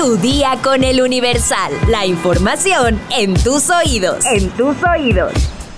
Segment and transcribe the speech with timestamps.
[0.00, 1.74] Tu día con el Universal.
[1.88, 4.24] La información en tus oídos.
[4.24, 5.30] En tus oídos.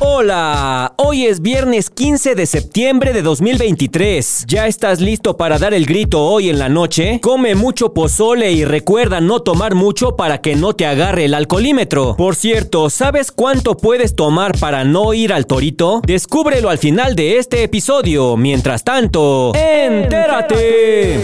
[0.00, 4.46] Hola, hoy es viernes 15 de septiembre de 2023.
[4.48, 7.20] ¿Ya estás listo para dar el grito hoy en la noche?
[7.22, 12.16] Come mucho pozole y recuerda no tomar mucho para que no te agarre el alcoholímetro.
[12.16, 16.00] Por cierto, ¿sabes cuánto puedes tomar para no ir al torito?
[16.04, 18.36] Descúbrelo al final de este episodio.
[18.36, 21.22] Mientras tanto, ¡entérate!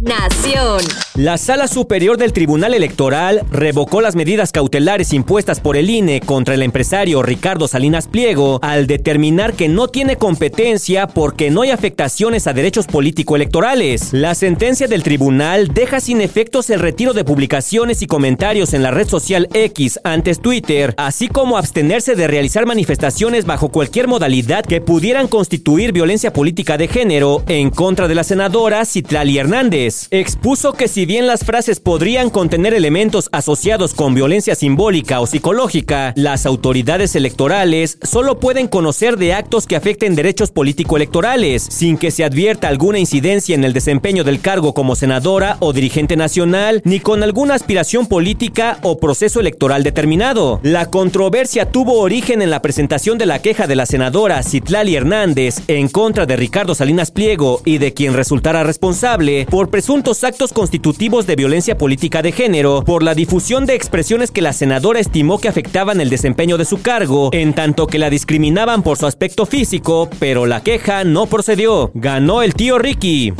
[0.00, 0.80] Nación.
[1.14, 6.54] La Sala Superior del Tribunal Electoral revocó las medidas cautelares impuestas por el INE contra
[6.54, 12.46] el empresario Ricardo Salinas Pliego al determinar que no tiene competencia porque no hay afectaciones
[12.46, 14.14] a derechos político-electorales.
[14.14, 18.92] La sentencia del tribunal deja sin efectos el retiro de publicaciones y comentarios en la
[18.92, 24.80] red social X antes Twitter, así como abstenerse de realizar manifestaciones bajo cualquier modalidad que
[24.80, 30.88] pudieran constituir violencia política de género en contra de la senadora Citlali Hernández expuso que
[30.88, 37.14] si bien las frases podrían contener elementos asociados con violencia simbólica o psicológica, las autoridades
[37.16, 42.98] electorales solo pueden conocer de actos que afecten derechos político-electorales, sin que se advierta alguna
[42.98, 48.06] incidencia en el desempeño del cargo como senadora o dirigente nacional, ni con alguna aspiración
[48.06, 50.60] política o proceso electoral determinado.
[50.62, 55.62] La controversia tuvo origen en la presentación de la queja de la senadora Citlali Hernández
[55.68, 61.26] en contra de Ricardo Salinas Pliego y de quien resultara responsable por presuntos actos constitutivos
[61.26, 65.48] de violencia política de género por la difusión de expresiones que la senadora estimó que
[65.48, 70.10] afectaban el desempeño de su cargo, en tanto que la discriminaban por su aspecto físico,
[70.18, 71.92] pero la queja no procedió.
[71.94, 73.32] Ganó el tío Ricky.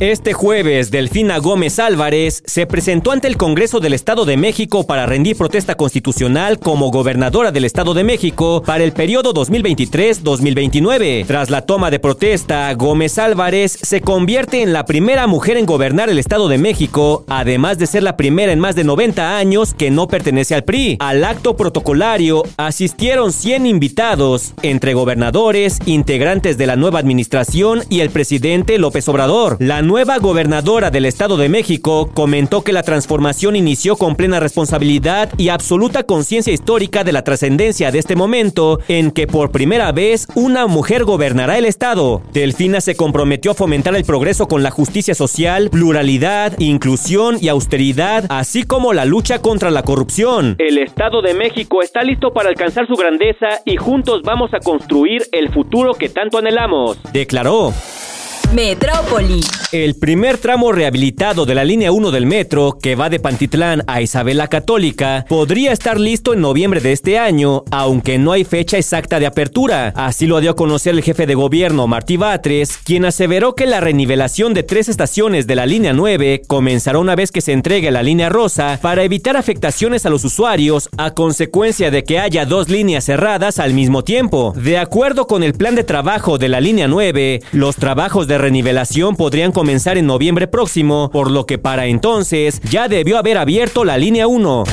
[0.00, 5.06] Este jueves, Delfina Gómez Álvarez se presentó ante el Congreso del Estado de México para
[5.06, 11.26] rendir protesta constitucional como gobernadora del Estado de México para el periodo 2023-2029.
[11.26, 16.10] Tras la toma de protesta, Gómez Álvarez se convierte en la primera mujer en gobernar
[16.10, 19.92] el Estado de México, además de ser la primera en más de 90 años que
[19.92, 20.96] no pertenece al PRI.
[20.98, 28.10] Al acto protocolario asistieron 100 invitados, entre gobernadores, integrantes de la nueva administración y el
[28.10, 29.56] presidente López Obrador.
[29.84, 35.50] Nueva gobernadora del Estado de México comentó que la transformación inició con plena responsabilidad y
[35.50, 40.66] absoluta conciencia histórica de la trascendencia de este momento en que por primera vez una
[40.66, 42.22] mujer gobernará el Estado.
[42.32, 48.24] Delfina se comprometió a fomentar el progreso con la justicia social, pluralidad, inclusión y austeridad,
[48.30, 50.56] así como la lucha contra la corrupción.
[50.58, 55.22] El Estado de México está listo para alcanzar su grandeza y juntos vamos a construir
[55.32, 57.72] el futuro que tanto anhelamos, declaró.
[58.52, 59.40] Metrópoli.
[59.72, 64.00] El primer tramo rehabilitado de la línea 1 del metro, que va de Pantitlán a
[64.02, 68.78] Isabel la Católica, podría estar listo en noviembre de este año, aunque no hay fecha
[68.78, 69.92] exacta de apertura.
[69.96, 73.80] Así lo dio a conocer el jefe de gobierno, Martí Batres, quien aseveró que la
[73.80, 78.04] renivelación de tres estaciones de la línea 9 comenzará una vez que se entregue la
[78.04, 83.04] línea rosa para evitar afectaciones a los usuarios a consecuencia de que haya dos líneas
[83.04, 84.52] cerradas al mismo tiempo.
[84.56, 89.16] De acuerdo con el plan de trabajo de la línea 9, los trabajos de renivelación
[89.16, 93.98] podrían comenzar en noviembre próximo, por lo que para entonces ya debió haber abierto la
[93.98, 94.64] línea 1.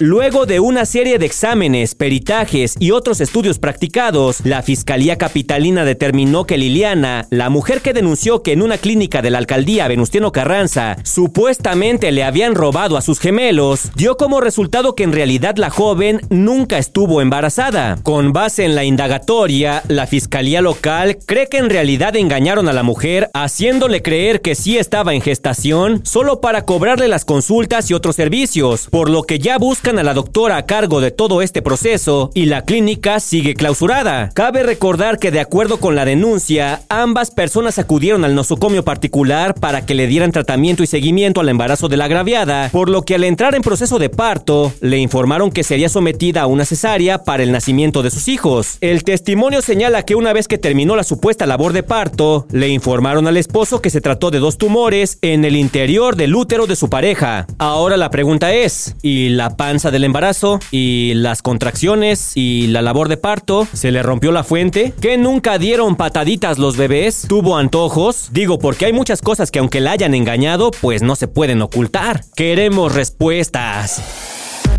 [0.00, 6.46] Luego de una serie de exámenes, peritajes y otros estudios practicados, la Fiscalía Capitalina determinó
[6.46, 10.96] que Liliana, la mujer que denunció que en una clínica de la alcaldía Venustiano Carranza
[11.04, 16.22] supuestamente le habían robado a sus gemelos, dio como resultado que en realidad la joven
[16.30, 17.98] nunca estuvo embarazada.
[18.02, 22.82] Con base en la indagatoria, la Fiscalía local cree que en realidad engañaron a la
[22.82, 28.16] mujer haciéndole creer que sí estaba en gestación solo para cobrarle las consultas y otros
[28.16, 32.30] servicios, por lo que ya busca a la doctora a cargo de todo este proceso
[32.34, 34.30] y la clínica sigue clausurada.
[34.34, 39.84] Cabe recordar que de acuerdo con la denuncia, ambas personas acudieron al nosocomio particular para
[39.84, 43.24] que le dieran tratamiento y seguimiento al embarazo de la agraviada, por lo que al
[43.24, 47.50] entrar en proceso de parto, le informaron que sería sometida a una cesárea para el
[47.50, 48.78] nacimiento de sus hijos.
[48.80, 53.26] El testimonio señala que una vez que terminó la supuesta labor de parto, le informaron
[53.26, 56.88] al esposo que se trató de dos tumores en el interior del útero de su
[56.90, 57.46] pareja.
[57.58, 63.08] Ahora la pregunta es, ¿y la panza del embarazo y las contracciones y la labor
[63.08, 68.28] de parto, se le rompió la fuente, que nunca dieron pataditas los bebés, tuvo antojos,
[68.32, 72.24] digo porque hay muchas cosas que aunque la hayan engañado, pues no se pueden ocultar.
[72.36, 74.02] Queremos respuestas.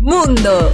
[0.00, 0.70] Mundo.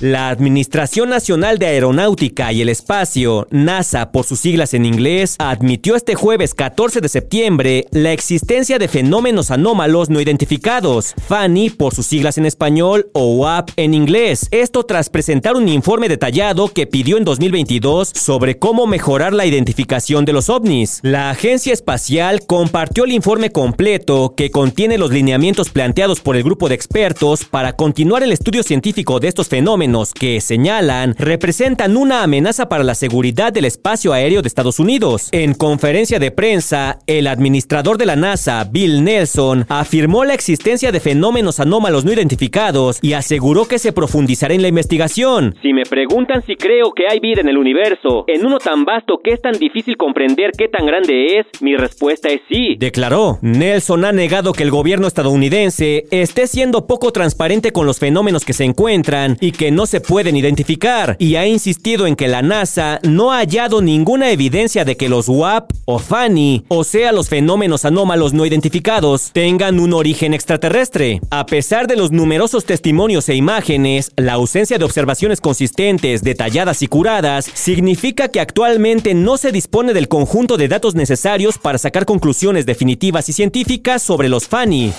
[0.00, 5.94] La Administración Nacional de Aeronáutica y el Espacio, NASA por sus siglas en inglés, admitió
[5.94, 12.06] este jueves 14 de septiembre la existencia de fenómenos anómalos no identificados, FANI por sus
[12.06, 14.48] siglas en español o WAP en inglés.
[14.52, 20.24] Esto tras presentar un informe detallado que pidió en 2022 sobre cómo mejorar la identificación
[20.24, 21.00] de los ovnis.
[21.02, 26.70] La Agencia Espacial compartió el informe completo que contiene los lineamientos planteados por el grupo
[26.70, 32.68] de expertos para continuar el estudio científico de estos fenómenos que señalan representan una amenaza
[32.68, 35.28] para la seguridad del espacio aéreo de Estados Unidos.
[35.32, 41.00] En conferencia de prensa, el administrador de la NASA, Bill Nelson, afirmó la existencia de
[41.00, 45.56] fenómenos anómalos no identificados y aseguró que se profundizará en la investigación.
[45.60, 49.20] Si me preguntan si creo que hay vida en el universo, en uno tan vasto
[49.24, 52.76] que es tan difícil comprender qué tan grande es, mi respuesta es sí.
[52.78, 53.38] Declaró.
[53.42, 58.52] Nelson ha negado que el gobierno estadounidense esté siendo poco transparente con los fenómenos que
[58.52, 63.00] se encuentran y que no se pueden identificar, y ha insistido en que la NASA
[63.02, 67.84] no ha hallado ninguna evidencia de que los WAP o FANI, o sea los fenómenos
[67.84, 71.20] anómalos no identificados, tengan un origen extraterrestre.
[71.30, 76.86] A pesar de los numerosos testimonios e imágenes, la ausencia de observaciones consistentes, detalladas y
[76.86, 82.66] curadas significa que actualmente no se dispone del conjunto de datos necesarios para sacar conclusiones
[82.66, 84.92] definitivas y científicas sobre los FANI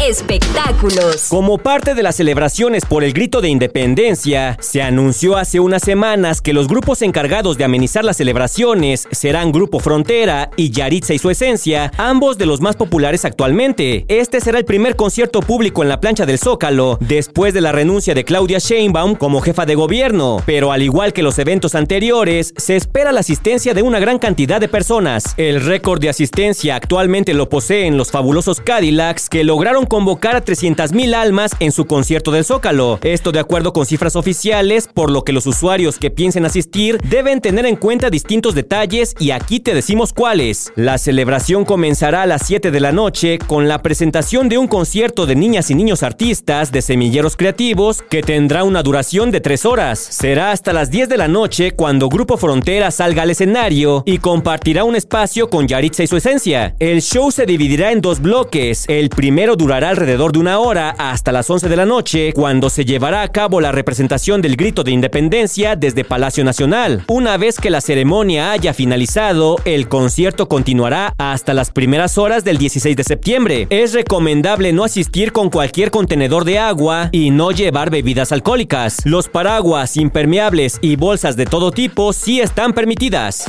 [0.00, 1.26] espectáculos.
[1.28, 6.40] Como parte de las celebraciones por el grito de independencia, se anunció hace unas semanas
[6.40, 11.30] que los grupos encargados de amenizar las celebraciones serán Grupo Frontera y Yaritza y su
[11.30, 14.04] esencia, ambos de los más populares actualmente.
[14.08, 18.14] Este será el primer concierto público en la plancha del Zócalo después de la renuncia
[18.14, 22.76] de Claudia Sheinbaum como jefa de gobierno, pero al igual que los eventos anteriores, se
[22.76, 25.34] espera la asistencia de una gran cantidad de personas.
[25.36, 31.14] El récord de asistencia actualmente lo poseen los fabulosos Cadillacs que lograron convocar a 300.000
[31.14, 32.98] almas en su concierto del Zócalo.
[33.02, 37.40] Esto de acuerdo con cifras oficiales, por lo que los usuarios que piensen asistir deben
[37.40, 40.72] tener en cuenta distintos detalles y aquí te decimos cuáles.
[40.76, 45.26] La celebración comenzará a las 7 de la noche con la presentación de un concierto
[45.26, 49.98] de niñas y niños artistas de semilleros creativos que tendrá una duración de 3 horas.
[49.98, 54.84] Será hasta las 10 de la noche cuando Grupo Frontera salga al escenario y compartirá
[54.84, 56.74] un espacio con Yaritza y su esencia.
[56.78, 58.84] El show se dividirá en dos bloques.
[58.88, 62.84] El primero durará alrededor de una hora hasta las 11 de la noche, cuando se
[62.84, 67.04] llevará a cabo la representación del grito de independencia desde Palacio Nacional.
[67.08, 72.58] Una vez que la ceremonia haya finalizado, el concierto continuará hasta las primeras horas del
[72.58, 73.66] 16 de septiembre.
[73.70, 79.04] Es recomendable no asistir con cualquier contenedor de agua y no llevar bebidas alcohólicas.
[79.04, 83.46] Los paraguas, impermeables y bolsas de todo tipo sí están permitidas.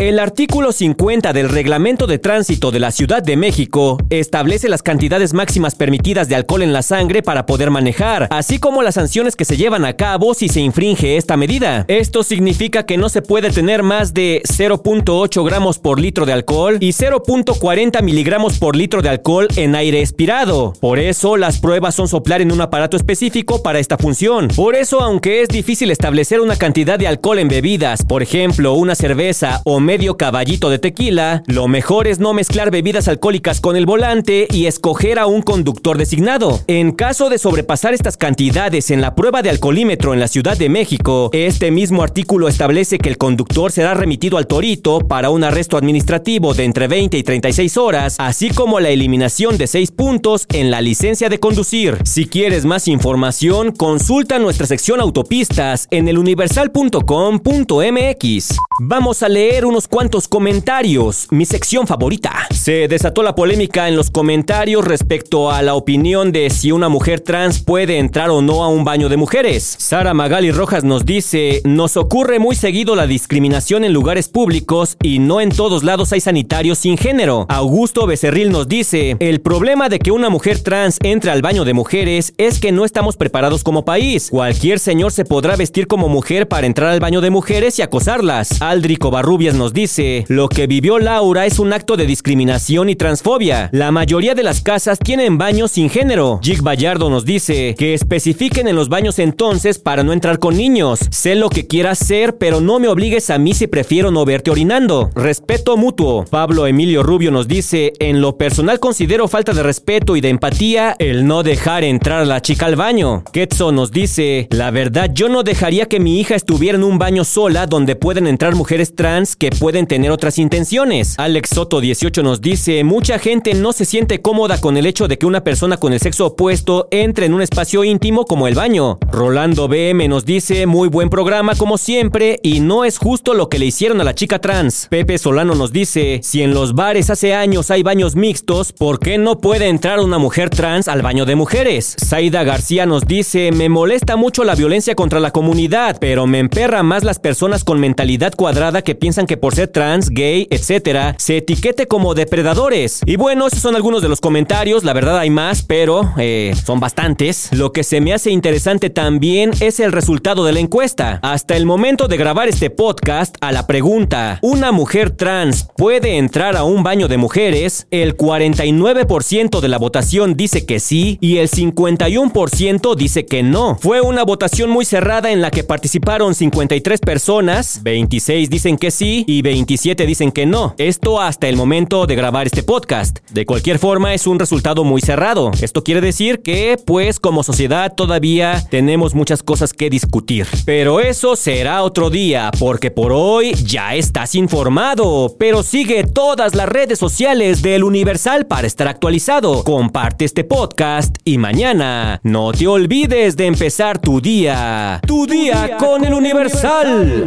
[0.00, 5.34] El artículo 50 del Reglamento de Tránsito de la Ciudad de México establece las cantidades
[5.34, 9.44] máximas permitidas de alcohol en la sangre para poder manejar, así como las sanciones que
[9.44, 11.84] se llevan a cabo si se infringe esta medida.
[11.86, 16.78] Esto significa que no se puede tener más de 0.8 gramos por litro de alcohol
[16.80, 20.72] y 0.40 miligramos por litro de alcohol en aire expirado.
[20.80, 24.48] Por eso, las pruebas son soplar en un aparato específico para esta función.
[24.48, 28.94] Por eso, aunque es difícil establecer una cantidad de alcohol en bebidas, por ejemplo, una
[28.94, 33.86] cerveza o medio caballito de tequila, lo mejor es no mezclar bebidas alcohólicas con el
[33.86, 36.60] volante y escoger a un conductor designado.
[36.68, 40.68] En caso de sobrepasar estas cantidades en la prueba de alcoholímetro en la Ciudad de
[40.68, 45.76] México, este mismo artículo establece que el conductor será remitido al torito para un arresto
[45.76, 50.70] administrativo de entre 20 y 36 horas, así como la eliminación de 6 puntos en
[50.70, 51.98] la licencia de conducir.
[52.04, 58.56] Si quieres más información, consulta nuestra sección autopistas en eluniversal.com.mx.
[58.82, 62.32] Vamos a leer unos cuantos comentarios, mi sección favorita.
[62.50, 67.20] Se desató la polémica en los comentarios respecto a la opinión de si una mujer
[67.20, 69.76] trans puede entrar o no a un baño de mujeres.
[69.78, 75.20] Sara Magali Rojas nos dice, nos ocurre muy seguido la discriminación en lugares públicos y
[75.20, 77.46] no en todos lados hay sanitarios sin género.
[77.48, 81.74] Augusto Becerril nos dice, el problema de que una mujer trans entre al baño de
[81.74, 84.30] mujeres es que no estamos preparados como país.
[84.30, 88.60] Cualquier señor se podrá vestir como mujer para entrar al baño de mujeres y acosarlas.
[88.60, 93.68] Aldrico Barrubias nos dice, lo que vivió Laura es un acto de discriminación y transfobia.
[93.72, 96.40] La mayoría de las casas tienen baños sin género.
[96.42, 101.00] Jig Bayardo nos dice que especifiquen en los baños entonces para no entrar con niños.
[101.10, 104.50] Sé lo que quieras hacer, pero no me obligues a mí si prefiero no verte
[104.50, 105.10] orinando.
[105.14, 106.24] Respeto mutuo.
[106.24, 110.96] Pablo Emilio Rubio nos dice, en lo personal considero falta de respeto y de empatía
[110.98, 113.24] el no dejar entrar a la chica al baño.
[113.30, 117.24] Ketso nos dice, la verdad yo no dejaría que mi hija estuviera en un baño
[117.24, 121.14] sola donde pueden entrar mujeres trans que pueden tener otras intenciones.
[121.18, 125.18] Alex Soto 18 nos dice, mucha gente no se siente cómoda con el hecho de
[125.18, 128.98] que una persona con el sexo opuesto entre en un espacio íntimo como el baño.
[129.10, 133.58] Rolando BM nos dice, muy buen programa como siempre y no es justo lo que
[133.58, 134.86] le hicieron a la chica trans.
[134.90, 139.18] Pepe Solano nos dice, si en los bares hace años hay baños mixtos, ¿por qué
[139.18, 141.96] no puede entrar una mujer trans al baño de mujeres?
[142.04, 146.82] Zaida García nos dice, me molesta mucho la violencia contra la comunidad, pero me emperra
[146.82, 151.38] más las personas con mentalidad cuadrada que piensan que por ser trans, gay, etc., se
[151.38, 153.00] etiquete como depredadores.
[153.06, 156.80] Y bueno, esos son algunos de los comentarios, la verdad hay más, pero eh, son
[156.80, 157.48] bastantes.
[157.52, 161.18] Lo que se me hace interesante también es el resultado de la encuesta.
[161.22, 166.56] Hasta el momento de grabar este podcast, a la pregunta, ¿una mujer trans puede entrar
[166.56, 167.86] a un baño de mujeres?
[167.90, 173.78] El 49% de la votación dice que sí y el 51% dice que no.
[173.80, 179.24] Fue una votación muy cerrada en la que participaron 53 personas, 26 dicen que sí
[179.30, 180.74] y 27 dicen que no.
[180.76, 183.18] Esto hasta el momento de grabar este podcast.
[183.30, 185.52] De cualquier forma es un resultado muy cerrado.
[185.62, 190.48] Esto quiere decir que, pues, como sociedad todavía tenemos muchas cosas que discutir.
[190.64, 195.36] Pero eso será otro día, porque por hoy ya estás informado.
[195.38, 199.62] Pero sigue todas las redes sociales del Universal para estar actualizado.
[199.62, 205.00] Comparte este podcast y mañana no te olvides de empezar tu día.
[205.06, 207.26] Tu día con el Universal.